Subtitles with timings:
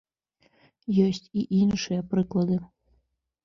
[1.05, 2.61] Ёсць і іншыя прыклады.